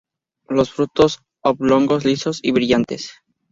Los 0.49 0.73
frutos 0.73 1.19
oblongos, 1.43 2.05
lisos 2.05 2.39
y 2.41 2.53
brillantes. 2.53 3.11